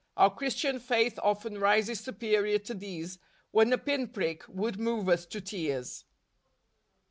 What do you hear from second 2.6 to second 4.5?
these, when a pin prick